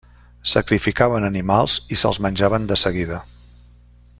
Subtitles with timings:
[0.51, 3.21] Sacrificaven animals i se'ls menjaven de seguida.